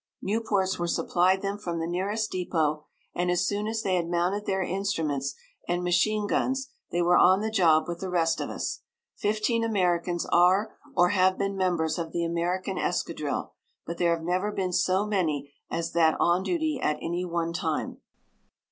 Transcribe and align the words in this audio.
Nieuports 0.19 0.79
were 0.79 0.87
supplied 0.87 1.43
them 1.43 1.59
from 1.59 1.77
the 1.77 1.85
nearest 1.85 2.31
depot, 2.31 2.85
and 3.13 3.29
as 3.29 3.45
soon 3.45 3.67
as 3.67 3.83
they 3.83 3.93
had 3.97 4.07
mounted 4.09 4.47
their 4.47 4.63
instruments 4.63 5.35
and 5.67 5.83
machine 5.83 6.25
guns, 6.25 6.69
they 6.91 7.03
were 7.03 7.19
on 7.19 7.41
the 7.41 7.51
job 7.51 7.87
with 7.87 7.99
the 7.99 8.09
rest 8.09 8.41
of 8.41 8.49
us. 8.49 8.79
Fifteen 9.15 9.63
Americans 9.63 10.25
are 10.33 10.75
or 10.97 11.09
have 11.09 11.37
been 11.37 11.55
members 11.55 11.99
of 11.99 12.13
the 12.13 12.23
American 12.25 12.79
Escadrille, 12.79 13.53
but 13.85 13.99
there 13.99 14.15
have 14.15 14.25
never 14.25 14.51
been 14.51 14.73
so 14.73 15.05
many 15.05 15.53
as 15.69 15.91
that 15.91 16.17
on 16.19 16.41
duty 16.41 16.79
at 16.81 16.97
any 16.99 17.23
one 17.23 17.53
time. 17.53 17.99